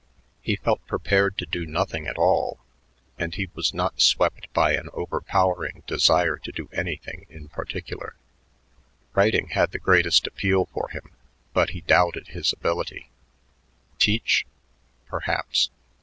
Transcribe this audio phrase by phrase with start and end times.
[0.41, 2.59] He felt prepared to do nothing at all,
[3.19, 8.15] and he was not swept by an overpowering desire to do anything in particular.
[9.13, 11.11] Writing had the greatest appeal for him,
[11.53, 13.11] but he doubted his ability.
[13.99, 14.47] Teach?
[15.05, 15.69] Perhaps.